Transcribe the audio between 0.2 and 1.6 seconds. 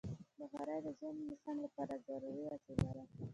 بخاري د ژمي موسم